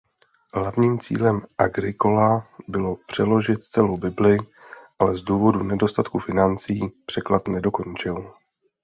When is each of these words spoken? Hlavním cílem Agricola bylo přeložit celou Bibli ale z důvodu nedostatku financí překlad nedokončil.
Hlavním 0.53 0.99
cílem 0.99 1.41
Agricola 1.57 2.47
bylo 2.67 2.95
přeložit 3.07 3.63
celou 3.63 3.97
Bibli 3.97 4.37
ale 4.99 5.17
z 5.17 5.21
důvodu 5.21 5.63
nedostatku 5.63 6.19
financí 6.19 6.81
překlad 7.05 7.47
nedokončil. 7.47 8.33